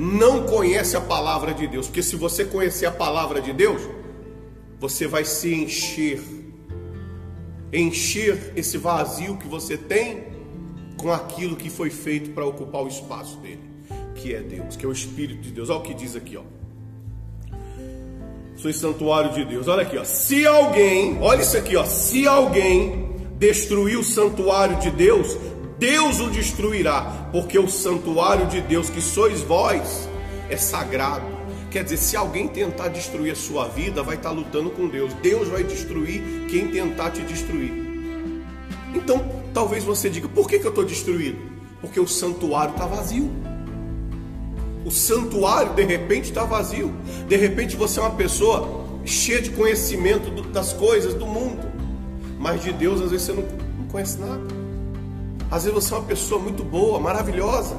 Não 0.01 0.45
conhece 0.45 0.95
a 0.95 1.01
palavra 1.01 1.53
de 1.53 1.67
Deus. 1.67 1.87
Porque 1.87 2.01
se 2.01 2.15
você 2.15 2.45
conhecer 2.45 2.85
a 2.85 2.91
palavra 2.91 3.41
de 3.41 3.51
Deus, 3.51 3.81
você 4.79 5.05
vai 5.05 5.25
se 5.25 5.53
encher 5.53 6.21
encher 7.71 8.53
esse 8.55 8.77
vazio 8.77 9.37
que 9.37 9.47
você 9.47 9.77
tem 9.77 10.23
com 10.97 11.11
aquilo 11.11 11.55
que 11.55 11.69
foi 11.69 11.89
feito 11.89 12.31
para 12.31 12.45
ocupar 12.45 12.81
o 12.81 12.87
espaço 12.87 13.37
dele, 13.37 13.61
que 14.15 14.33
é 14.33 14.39
Deus, 14.41 14.75
que 14.75 14.85
é 14.85 14.89
o 14.89 14.91
Espírito 14.91 15.41
de 15.41 15.51
Deus. 15.51 15.69
Olha 15.69 15.79
o 15.79 15.83
que 15.83 15.93
diz 15.93 16.15
aqui, 16.15 16.35
ó. 16.37 16.43
Sois 18.55 18.75
santuário 18.77 19.33
de 19.33 19.45
Deus. 19.45 19.67
Olha 19.67 19.83
aqui, 19.83 19.97
ó. 19.97 20.03
Se 20.03 20.47
alguém, 20.47 21.19
olha 21.21 21.41
isso 21.41 21.57
aqui, 21.57 21.75
ó. 21.75 21.85
Se 21.85 22.25
alguém 22.25 23.09
destruir 23.37 23.99
o 23.99 24.03
santuário 24.03 24.79
de 24.79 24.91
Deus, 24.91 25.37
Deus 25.79 26.19
o 26.19 26.29
destruirá, 26.29 27.29
porque 27.31 27.57
o 27.57 27.69
santuário 27.69 28.47
de 28.47 28.59
Deus 28.59 28.89
que 28.89 28.99
sois 28.99 29.41
vós 29.41 30.09
é 30.49 30.57
sagrado. 30.57 31.25
Quer 31.71 31.85
dizer, 31.85 31.97
se 31.97 32.17
alguém 32.17 32.49
tentar 32.49 32.89
destruir 32.89 33.31
a 33.31 33.35
sua 33.35 33.69
vida, 33.69 34.03
vai 34.03 34.17
estar 34.17 34.31
lutando 34.31 34.71
com 34.71 34.89
Deus. 34.89 35.13
Deus 35.13 35.47
vai 35.47 35.63
destruir 35.63 36.21
quem 36.49 36.67
tentar 36.67 37.11
te 37.11 37.21
destruir. 37.21 37.71
Então, 38.93 39.25
talvez 39.53 39.85
você 39.85 40.09
diga: 40.09 40.27
por 40.27 40.49
que, 40.49 40.59
que 40.59 40.65
eu 40.65 40.71
estou 40.71 40.83
destruído? 40.83 41.37
Porque 41.79 41.99
o 41.99 42.07
santuário 42.07 42.71
está 42.71 42.85
vazio. 42.85 43.31
O 44.83 44.91
santuário 44.91 45.73
de 45.75 45.83
repente 45.83 46.25
está 46.25 46.43
vazio. 46.43 46.93
De 47.27 47.37
repente 47.37 47.77
você 47.77 47.99
é 47.99 48.03
uma 48.03 48.15
pessoa 48.15 48.85
cheia 49.05 49.41
de 49.41 49.51
conhecimento 49.51 50.29
das 50.49 50.73
coisas 50.73 51.13
do 51.13 51.25
mundo, 51.25 51.71
mas 52.37 52.61
de 52.61 52.73
Deus 52.73 53.01
às 53.01 53.11
vezes 53.11 53.27
você 53.27 53.33
não, 53.33 53.43
não 53.77 53.87
conhece 53.87 54.19
nada. 54.19 54.58
Às 55.51 55.63
vezes 55.63 55.83
você 55.83 55.93
é 55.93 55.97
uma 55.97 56.05
pessoa 56.05 56.39
muito 56.39 56.63
boa, 56.63 56.99
maravilhosa, 56.99 57.75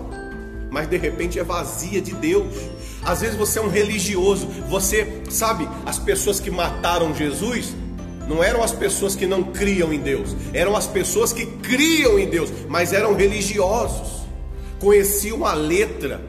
mas 0.70 0.88
de 0.88 0.96
repente 0.96 1.38
é 1.38 1.44
vazia 1.44 2.00
de 2.00 2.12
Deus. 2.14 2.54
Às 3.02 3.20
vezes 3.20 3.36
você 3.36 3.58
é 3.58 3.62
um 3.62 3.68
religioso, 3.68 4.46
você 4.68 5.22
sabe, 5.30 5.68
as 5.86 5.98
pessoas 5.98 6.40
que 6.40 6.50
mataram 6.50 7.14
Jesus 7.14 7.74
não 8.28 8.42
eram 8.42 8.62
as 8.62 8.72
pessoas 8.72 9.16
que 9.16 9.26
não 9.26 9.42
criam 9.42 9.92
em 9.92 9.98
Deus, 9.98 10.36
eram 10.52 10.76
as 10.76 10.86
pessoas 10.86 11.32
que 11.32 11.46
criam 11.46 12.18
em 12.18 12.28
Deus, 12.28 12.50
mas 12.68 12.92
eram 12.92 13.14
religiosos, 13.14 14.22
conheciam 14.78 15.44
a 15.44 15.52
letra, 15.52 16.20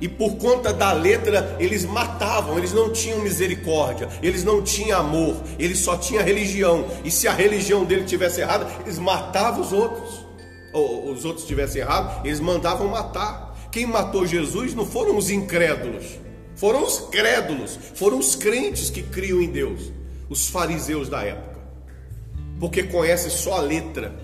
e 0.00 0.08
por 0.08 0.36
conta 0.36 0.72
da 0.72 0.92
letra 0.92 1.56
eles 1.58 1.84
matavam, 1.84 2.56
eles 2.56 2.72
não 2.72 2.90
tinham 2.90 3.18
misericórdia, 3.20 4.08
eles 4.22 4.44
não 4.44 4.62
tinham 4.62 4.98
amor, 4.98 5.36
eles 5.58 5.80
só 5.80 5.96
tinham 5.96 6.24
religião. 6.24 6.86
E 7.04 7.10
se 7.10 7.28
a 7.28 7.32
religião 7.32 7.84
dele 7.84 8.04
tivesse 8.04 8.40
errada, 8.40 8.66
eles 8.84 8.98
matavam 8.98 9.60
os 9.60 9.72
outros. 9.72 10.29
Ou 10.72 11.10
os 11.10 11.24
outros 11.24 11.46
tivessem 11.46 11.82
errado, 11.82 12.24
eles 12.26 12.40
mandavam 12.40 12.88
matar. 12.88 13.68
Quem 13.72 13.86
matou 13.86 14.26
Jesus 14.26 14.74
não 14.74 14.84
foram 14.84 15.16
os 15.16 15.30
incrédulos, 15.30 16.18
foram 16.56 16.84
os 16.84 16.98
crédulos, 17.10 17.78
foram 17.94 18.18
os 18.18 18.34
crentes 18.34 18.90
que 18.90 19.02
criam 19.02 19.40
em 19.40 19.48
Deus, 19.48 19.92
os 20.28 20.48
fariseus 20.48 21.08
da 21.08 21.22
época, 21.22 21.60
porque 22.58 22.82
conhecem 22.82 23.30
só 23.30 23.54
a 23.54 23.60
letra, 23.60 24.14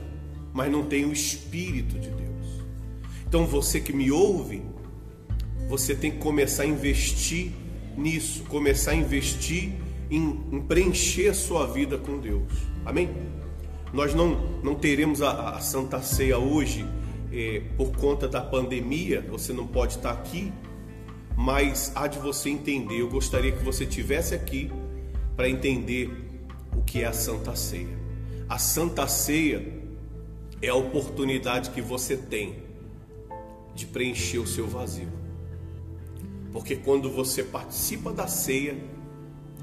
mas 0.52 0.70
não 0.70 0.84
tem 0.84 1.04
o 1.04 1.12
Espírito 1.12 1.98
de 1.98 2.10
Deus. 2.10 2.26
Então 3.28 3.46
você 3.46 3.80
que 3.80 3.92
me 3.92 4.10
ouve, 4.10 4.62
você 5.68 5.94
tem 5.94 6.10
que 6.10 6.18
começar 6.18 6.62
a 6.62 6.66
investir 6.66 7.52
nisso, 7.96 8.44
começar 8.44 8.92
a 8.92 8.94
investir 8.94 9.72
em, 10.10 10.40
em 10.52 10.60
preencher 10.60 11.28
a 11.28 11.34
sua 11.34 11.66
vida 11.66 11.98
com 11.98 12.18
Deus. 12.18 12.52
Amém? 12.84 13.10
Nós 13.96 14.12
não, 14.12 14.38
não 14.62 14.74
teremos 14.74 15.22
a, 15.22 15.56
a 15.56 15.60
Santa 15.60 16.02
Ceia 16.02 16.38
hoje 16.38 16.84
é, 17.32 17.62
por 17.78 17.92
conta 17.92 18.28
da 18.28 18.42
pandemia, 18.42 19.22
você 19.26 19.54
não 19.54 19.66
pode 19.66 19.94
estar 19.94 20.10
aqui, 20.10 20.52
mas 21.34 21.92
há 21.94 22.06
de 22.06 22.18
você 22.18 22.50
entender. 22.50 23.00
Eu 23.00 23.08
gostaria 23.08 23.52
que 23.52 23.64
você 23.64 23.86
tivesse 23.86 24.34
aqui 24.34 24.70
para 25.34 25.48
entender 25.48 26.10
o 26.76 26.82
que 26.82 27.04
é 27.04 27.06
a 27.06 27.12
Santa 27.14 27.56
Ceia. 27.56 27.98
A 28.46 28.58
Santa 28.58 29.08
Ceia 29.08 29.66
é 30.60 30.68
a 30.68 30.74
oportunidade 30.74 31.70
que 31.70 31.80
você 31.80 32.18
tem 32.18 32.64
de 33.74 33.86
preencher 33.86 34.40
o 34.40 34.46
seu 34.46 34.66
vazio. 34.66 35.08
Porque 36.52 36.76
quando 36.76 37.10
você 37.10 37.42
participa 37.42 38.12
da 38.12 38.26
ceia, 38.26 38.76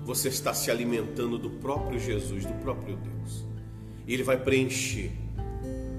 você 0.03 0.29
está 0.29 0.55
se 0.55 0.71
alimentando 0.71 1.37
do 1.37 1.51
próprio 1.51 1.99
Jesus, 1.99 2.47
do 2.47 2.53
próprio 2.63 2.95
Deus. 2.95 3.52
Ele 4.07 4.24
vai 4.24 4.38
preencher 4.38 5.12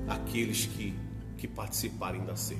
aqueles 0.08 0.66
que 0.66 0.94
que 1.44 1.48
participarem 1.48 2.24
da 2.24 2.34
ceia. 2.34 2.58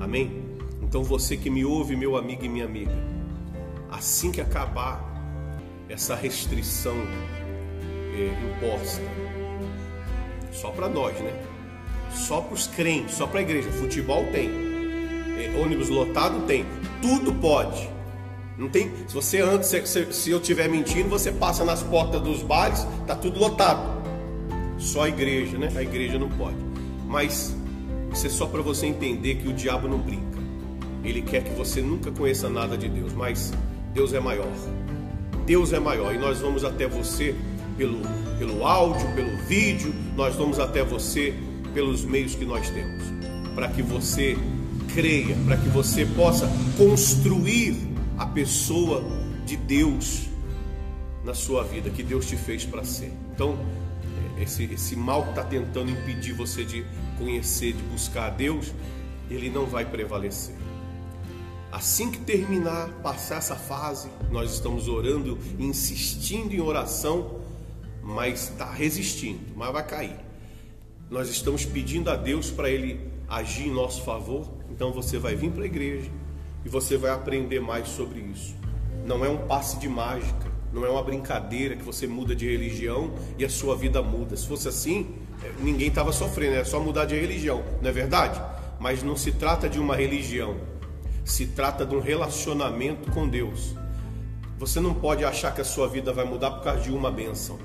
Amém? 0.00 0.42
Então 0.82 1.04
você 1.04 1.36
que 1.36 1.48
me 1.48 1.64
ouve, 1.64 1.94
meu 1.94 2.16
amigo 2.16 2.44
e 2.44 2.48
minha 2.48 2.64
amiga, 2.64 2.90
assim 3.88 4.32
que 4.32 4.40
acabar 4.40 5.00
essa 5.88 6.16
restrição 6.16 6.96
é, 8.12 8.56
imposta, 8.56 9.04
só 10.50 10.72
para 10.72 10.88
nós, 10.88 11.16
né? 11.20 11.32
Só 12.12 12.40
para 12.40 12.54
os 12.54 12.66
crentes, 12.66 13.14
só 13.14 13.24
para 13.24 13.38
a 13.38 13.42
igreja. 13.42 13.70
Futebol 13.70 14.24
tem, 14.32 14.48
é, 15.38 15.56
ônibus 15.62 15.88
lotado 15.88 16.44
tem, 16.46 16.66
tudo 17.00 17.32
pode. 17.34 17.88
Não 18.58 18.68
tem. 18.68 18.90
Se 19.06 19.14
você 19.14 19.40
antes, 19.40 19.68
se, 19.68 20.12
se 20.12 20.30
eu 20.30 20.38
estiver 20.38 20.68
mentindo, 20.68 21.08
você 21.08 21.30
passa 21.30 21.64
nas 21.64 21.84
portas 21.84 22.20
dos 22.20 22.42
bares, 22.42 22.84
tá 23.06 23.14
tudo 23.14 23.38
lotado. 23.38 23.99
Só 24.80 25.02
a 25.02 25.08
igreja, 25.08 25.58
né? 25.58 25.70
A 25.76 25.82
igreja 25.82 26.18
não 26.18 26.28
pode. 26.28 26.56
Mas 27.06 27.54
isso 28.12 28.26
é 28.26 28.30
só 28.30 28.46
para 28.46 28.62
você 28.62 28.86
entender 28.86 29.36
que 29.36 29.48
o 29.48 29.52
diabo 29.52 29.86
não 29.86 29.98
brinca. 29.98 30.40
Ele 31.04 31.22
quer 31.22 31.44
que 31.44 31.50
você 31.50 31.80
nunca 31.80 32.10
conheça 32.10 32.48
nada 32.48 32.76
de 32.76 32.88
Deus, 32.88 33.12
mas 33.12 33.52
Deus 33.94 34.12
é 34.12 34.20
maior. 34.20 34.50
Deus 35.46 35.72
é 35.72 35.78
maior 35.78 36.14
e 36.14 36.18
nós 36.18 36.38
vamos 36.40 36.64
até 36.64 36.86
você 36.86 37.34
pelo, 37.76 38.00
pelo 38.38 38.66
áudio, 38.66 39.06
pelo 39.14 39.36
vídeo, 39.46 39.94
nós 40.16 40.34
vamos 40.34 40.58
até 40.58 40.82
você 40.84 41.34
pelos 41.72 42.04
meios 42.04 42.34
que 42.34 42.44
nós 42.44 42.68
temos, 42.70 43.02
para 43.54 43.68
que 43.68 43.82
você 43.82 44.36
creia, 44.94 45.36
para 45.46 45.56
que 45.56 45.68
você 45.68 46.04
possa 46.04 46.50
construir 46.76 47.76
a 48.18 48.26
pessoa 48.26 49.02
de 49.46 49.56
Deus 49.56 50.26
na 51.24 51.32
sua 51.34 51.64
vida, 51.64 51.90
que 51.90 52.02
Deus 52.02 52.26
te 52.26 52.36
fez 52.36 52.64
para 52.64 52.84
ser. 52.84 53.12
Então, 53.34 53.58
esse, 54.40 54.64
esse 54.64 54.96
mal 54.96 55.24
que 55.24 55.30
está 55.30 55.44
tentando 55.44 55.90
impedir 55.90 56.32
você 56.32 56.64
de 56.64 56.84
conhecer, 57.18 57.72
de 57.72 57.82
buscar 57.82 58.26
a 58.26 58.30
Deus, 58.30 58.72
ele 59.30 59.50
não 59.50 59.66
vai 59.66 59.84
prevalecer. 59.84 60.54
Assim 61.70 62.10
que 62.10 62.18
terminar, 62.18 62.88
passar 63.02 63.36
essa 63.36 63.54
fase, 63.54 64.08
nós 64.30 64.52
estamos 64.52 64.88
orando, 64.88 65.38
insistindo 65.58 66.52
em 66.52 66.60
oração, 66.60 67.40
mas 68.02 68.50
está 68.50 68.70
resistindo, 68.70 69.40
mas 69.54 69.72
vai 69.72 69.86
cair. 69.86 70.16
Nós 71.08 71.28
estamos 71.28 71.64
pedindo 71.64 72.10
a 72.10 72.16
Deus 72.16 72.50
para 72.50 72.68
Ele 72.68 73.00
agir 73.28 73.68
em 73.68 73.72
nosso 73.72 74.02
favor, 74.02 74.50
então 74.68 74.92
você 74.92 75.18
vai 75.18 75.36
vir 75.36 75.52
para 75.52 75.62
a 75.62 75.66
igreja 75.66 76.10
e 76.64 76.68
você 76.68 76.96
vai 76.96 77.12
aprender 77.12 77.60
mais 77.60 77.88
sobre 77.88 78.20
isso. 78.20 78.54
Não 79.06 79.24
é 79.24 79.28
um 79.28 79.46
passe 79.46 79.78
de 79.78 79.88
mágica, 79.88 80.49
não 80.72 80.84
é 80.84 80.90
uma 80.90 81.02
brincadeira 81.02 81.76
que 81.76 81.82
você 81.82 82.06
muda 82.06 82.34
de 82.34 82.48
religião 82.48 83.12
e 83.38 83.44
a 83.44 83.50
sua 83.50 83.76
vida 83.76 84.02
muda. 84.02 84.36
Se 84.36 84.46
fosse 84.46 84.68
assim, 84.68 85.14
é, 85.42 85.50
ninguém 85.60 85.88
estava 85.88 86.12
sofrendo, 86.12 86.56
é 86.56 86.64
só 86.64 86.80
mudar 86.80 87.04
de 87.04 87.18
religião, 87.18 87.62
não 87.82 87.90
é 87.90 87.92
verdade? 87.92 88.40
Mas 88.78 89.02
não 89.02 89.16
se 89.16 89.32
trata 89.32 89.68
de 89.68 89.78
uma 89.78 89.96
religião, 89.96 90.56
se 91.24 91.46
trata 91.46 91.84
de 91.84 91.94
um 91.94 92.00
relacionamento 92.00 93.10
com 93.10 93.28
Deus. 93.28 93.74
Você 94.58 94.78
não 94.78 94.94
pode 94.94 95.24
achar 95.24 95.54
que 95.54 95.60
a 95.60 95.64
sua 95.64 95.88
vida 95.88 96.12
vai 96.12 96.24
mudar 96.24 96.50
por 96.50 96.62
causa 96.62 96.80
de 96.82 96.92
uma 96.92 97.10
benção, 97.10 97.58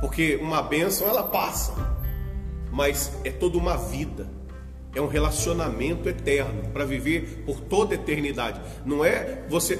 porque 0.00 0.36
uma 0.36 0.62
benção 0.62 1.06
ela 1.06 1.22
passa, 1.22 1.74
mas 2.72 3.12
é 3.24 3.30
toda 3.30 3.58
uma 3.58 3.76
vida 3.76 4.37
é 4.94 5.00
um 5.00 5.06
relacionamento 5.06 6.08
eterno 6.08 6.70
para 6.72 6.84
viver 6.84 7.42
por 7.44 7.60
toda 7.60 7.94
eternidade. 7.94 8.60
Não 8.84 9.04
é 9.04 9.44
você, 9.48 9.78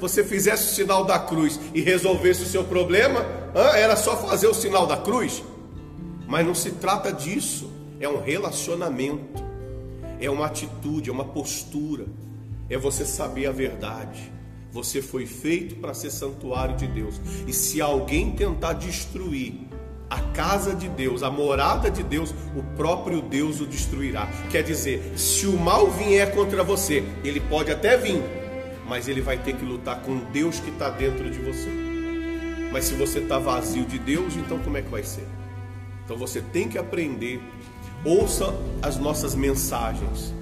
você 0.00 0.24
fizesse 0.24 0.72
o 0.72 0.74
sinal 0.74 1.04
da 1.04 1.18
cruz 1.18 1.60
e 1.74 1.80
resolvesse 1.80 2.42
o 2.42 2.46
seu 2.46 2.64
problema, 2.64 3.24
ah, 3.54 3.78
era 3.78 3.96
só 3.96 4.16
fazer 4.16 4.46
o 4.46 4.54
sinal 4.54 4.86
da 4.86 4.96
cruz. 4.96 5.42
Mas 6.26 6.46
não 6.46 6.54
se 6.54 6.72
trata 6.72 7.12
disso. 7.12 7.70
É 7.98 8.08
um 8.08 8.22
relacionamento, 8.22 9.44
é 10.18 10.30
uma 10.30 10.46
atitude, 10.46 11.10
é 11.10 11.12
uma 11.12 11.24
postura, 11.24 12.06
é 12.68 12.78
você 12.78 13.04
saber 13.04 13.46
a 13.46 13.52
verdade. 13.52 14.32
Você 14.72 15.02
foi 15.02 15.26
feito 15.26 15.76
para 15.76 15.92
ser 15.92 16.10
santuário 16.10 16.76
de 16.76 16.86
Deus. 16.86 17.20
E 17.46 17.52
se 17.52 17.80
alguém 17.80 18.30
tentar 18.30 18.74
destruir 18.74 19.69
a 20.10 20.18
casa 20.18 20.74
de 20.74 20.88
Deus, 20.88 21.22
a 21.22 21.30
morada 21.30 21.88
de 21.88 22.02
Deus, 22.02 22.34
o 22.56 22.62
próprio 22.76 23.22
Deus 23.22 23.60
o 23.60 23.66
destruirá. 23.66 24.26
Quer 24.50 24.64
dizer, 24.64 25.12
se 25.16 25.46
o 25.46 25.56
mal 25.56 25.88
vier 25.88 26.34
contra 26.34 26.64
você, 26.64 27.04
ele 27.22 27.38
pode 27.38 27.70
até 27.70 27.96
vir, 27.96 28.20
mas 28.88 29.06
ele 29.06 29.20
vai 29.20 29.38
ter 29.38 29.54
que 29.54 29.64
lutar 29.64 30.02
com 30.02 30.18
Deus 30.32 30.58
que 30.58 30.70
está 30.70 30.90
dentro 30.90 31.30
de 31.30 31.38
você. 31.38 31.70
Mas 32.72 32.86
se 32.86 32.94
você 32.94 33.20
está 33.20 33.38
vazio 33.38 33.84
de 33.84 33.98
Deus, 33.98 34.34
então 34.36 34.58
como 34.58 34.76
é 34.76 34.82
que 34.82 34.90
vai 34.90 35.04
ser? 35.04 35.26
Então 36.04 36.16
você 36.16 36.40
tem 36.40 36.68
que 36.68 36.76
aprender. 36.76 37.40
Ouça 38.04 38.52
as 38.82 38.96
nossas 38.96 39.34
mensagens. 39.34 40.34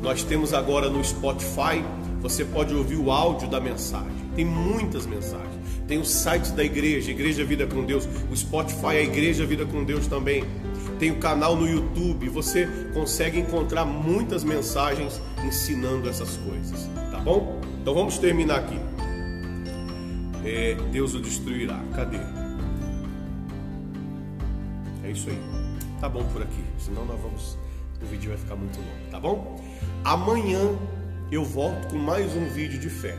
Nós 0.00 0.24
temos 0.24 0.52
agora 0.52 0.90
no 0.90 1.04
Spotify, 1.04 1.84
você 2.20 2.44
pode 2.44 2.74
ouvir 2.74 2.96
o 2.96 3.10
áudio 3.10 3.48
da 3.48 3.60
mensagem. 3.60 4.30
Tem 4.34 4.44
muitas 4.44 5.06
mensagens. 5.06 5.61
Tem 5.86 5.98
o 5.98 6.04
site 6.04 6.52
da 6.52 6.64
igreja, 6.64 7.10
Igreja 7.10 7.44
Vida 7.44 7.66
com 7.66 7.84
Deus. 7.84 8.08
O 8.30 8.36
Spotify, 8.36 8.86
a 8.86 9.02
Igreja 9.02 9.44
Vida 9.44 9.66
com 9.66 9.84
Deus 9.84 10.06
também. 10.06 10.44
Tem 10.98 11.10
o 11.10 11.16
canal 11.16 11.56
no 11.56 11.68
YouTube. 11.68 12.28
Você 12.28 12.68
consegue 12.94 13.38
encontrar 13.38 13.84
muitas 13.84 14.44
mensagens 14.44 15.20
ensinando 15.44 16.08
essas 16.08 16.36
coisas. 16.36 16.88
Tá 17.10 17.18
bom? 17.18 17.60
Então 17.80 17.94
vamos 17.94 18.18
terminar 18.18 18.60
aqui. 18.60 18.78
É, 20.44 20.76
Deus 20.90 21.14
o 21.14 21.20
destruirá. 21.20 21.80
Cadê? 21.94 22.18
É 25.04 25.10
isso 25.10 25.28
aí. 25.28 25.38
Tá 26.00 26.08
bom 26.08 26.24
por 26.32 26.42
aqui. 26.42 26.62
Senão 26.78 27.04
nós 27.04 27.20
vamos. 27.20 27.58
O 28.00 28.06
vídeo 28.06 28.30
vai 28.30 28.38
ficar 28.38 28.56
muito 28.56 28.76
longo, 28.78 29.10
tá 29.12 29.20
bom? 29.20 29.64
Amanhã 30.04 30.58
eu 31.30 31.44
volto 31.44 31.88
com 31.88 31.98
mais 31.98 32.34
um 32.36 32.48
vídeo 32.48 32.78
de 32.78 32.90
fé. 32.90 33.16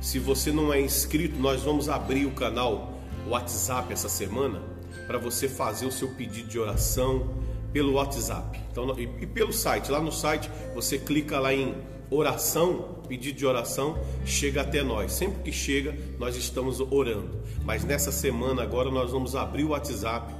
Se 0.00 0.18
você 0.18 0.50
não 0.50 0.72
é 0.72 0.80
inscrito, 0.80 1.38
nós 1.38 1.62
vamos 1.62 1.88
abrir 1.88 2.24
o 2.24 2.30
canal 2.30 2.94
WhatsApp 3.28 3.92
essa 3.92 4.08
semana 4.08 4.62
para 5.06 5.18
você 5.18 5.46
fazer 5.46 5.84
o 5.84 5.92
seu 5.92 6.08
pedido 6.08 6.48
de 6.48 6.58
oração 6.58 7.34
pelo 7.70 7.92
WhatsApp. 7.92 8.58
Então, 8.72 8.98
e, 8.98 9.06
pelo 9.26 9.52
site, 9.52 9.90
lá 9.90 10.00
no 10.00 10.10
site 10.10 10.50
você 10.74 10.98
clica 10.98 11.38
lá 11.38 11.52
em 11.52 11.74
oração, 12.10 13.02
pedido 13.06 13.38
de 13.38 13.44
oração, 13.44 13.98
chega 14.24 14.62
até 14.62 14.82
nós. 14.82 15.12
Sempre 15.12 15.42
que 15.42 15.52
chega, 15.52 15.94
nós 16.18 16.34
estamos 16.34 16.80
orando. 16.80 17.42
Mas 17.62 17.84
nessa 17.84 18.10
semana 18.10 18.62
agora 18.62 18.90
nós 18.90 19.10
vamos 19.12 19.36
abrir 19.36 19.64
o 19.64 19.68
WhatsApp 19.68 20.34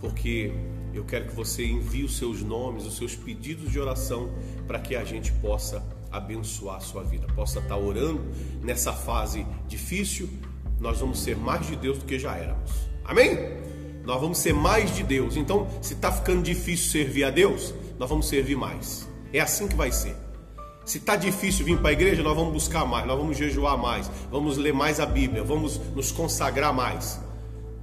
porque 0.00 0.52
eu 0.92 1.04
quero 1.04 1.26
que 1.26 1.34
você 1.34 1.64
envie 1.64 2.02
os 2.02 2.16
seus 2.16 2.42
nomes, 2.42 2.84
os 2.84 2.96
seus 2.96 3.14
pedidos 3.14 3.70
de 3.70 3.78
oração 3.78 4.30
para 4.66 4.80
que 4.80 4.96
a 4.96 5.04
gente 5.04 5.30
possa 5.34 5.80
abençoar 6.10 6.76
a 6.76 6.80
sua 6.80 7.02
vida, 7.02 7.26
possa 7.34 7.58
estar 7.58 7.76
orando 7.76 8.20
nessa 8.62 8.92
fase 8.92 9.46
difícil, 9.68 10.28
nós 10.78 10.98
vamos 10.98 11.20
ser 11.20 11.36
mais 11.36 11.66
de 11.66 11.76
Deus 11.76 11.98
do 11.98 12.04
que 12.04 12.18
já 12.18 12.36
éramos. 12.36 12.70
Amém? 13.04 13.36
Nós 14.04 14.20
vamos 14.20 14.38
ser 14.38 14.54
mais 14.54 14.94
de 14.94 15.02
Deus. 15.02 15.36
Então, 15.36 15.68
se 15.82 15.94
está 15.94 16.10
ficando 16.10 16.42
difícil 16.42 16.90
servir 16.90 17.24
a 17.24 17.30
Deus, 17.30 17.74
nós 17.98 18.08
vamos 18.08 18.28
servir 18.28 18.56
mais. 18.56 19.08
É 19.32 19.40
assim 19.40 19.68
que 19.68 19.76
vai 19.76 19.92
ser. 19.92 20.16
Se 20.84 20.98
está 20.98 21.14
difícil 21.14 21.64
vir 21.64 21.78
para 21.78 21.90
a 21.90 21.92
igreja, 21.92 22.22
nós 22.22 22.34
vamos 22.34 22.52
buscar 22.52 22.84
mais, 22.84 23.06
nós 23.06 23.16
vamos 23.16 23.36
jejuar 23.36 23.76
mais, 23.76 24.10
vamos 24.30 24.56
ler 24.56 24.72
mais 24.72 24.98
a 24.98 25.06
Bíblia, 25.06 25.44
vamos 25.44 25.78
nos 25.94 26.10
consagrar 26.10 26.72
mais, 26.72 27.20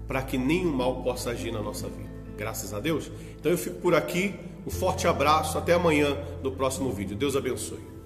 para 0.08 0.22
que 0.22 0.38
nenhum 0.38 0.74
mal 0.74 1.04
possa 1.04 1.30
agir 1.30 1.52
na 1.52 1.62
nossa 1.62 1.88
vida. 1.88 2.10
Graças 2.38 2.74
a 2.74 2.80
Deus. 2.80 3.12
Então 3.40 3.52
eu 3.52 3.58
fico 3.58 3.78
por 3.78 3.96
aqui. 3.96 4.36
Um 4.66 4.70
forte 4.70 5.08
abraço. 5.08 5.58
Até 5.58 5.74
amanhã 5.74 6.18
no 6.44 6.52
próximo 6.52 6.92
vídeo. 6.92 7.16
Deus 7.16 7.36
abençoe. 7.36 7.97